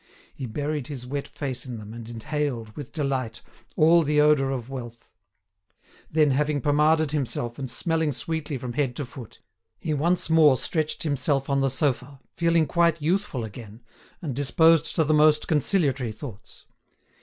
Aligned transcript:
He 0.33 0.47
buried 0.47 0.87
his 0.87 1.05
wet 1.05 1.27
face 1.27 1.63
in 1.67 1.77
them, 1.77 1.93
and 1.93 2.09
inhaled, 2.09 2.75
with 2.75 2.91
delight, 2.91 3.43
all 3.75 4.01
the 4.01 4.19
odour 4.19 4.49
of 4.49 4.67
wealth. 4.67 5.11
Then, 6.09 6.31
having 6.31 6.59
pomaded 6.59 7.11
himself, 7.11 7.59
and 7.59 7.69
smelling 7.69 8.11
sweetly 8.11 8.57
from 8.57 8.73
head 8.73 8.95
to 8.95 9.05
foot, 9.05 9.41
he 9.79 9.93
once 9.93 10.27
more 10.27 10.57
stretched 10.57 11.03
himself 11.03 11.51
on 11.51 11.61
the 11.61 11.69
sofa, 11.69 12.19
feeling 12.33 12.65
quite 12.65 12.99
youthful 12.99 13.43
again, 13.43 13.83
and 14.23 14.35
disposed 14.35 14.95
to 14.95 15.03
the 15.03 15.13
most 15.13 15.47
conciliatory 15.47 16.11
thoughts. 16.13 16.65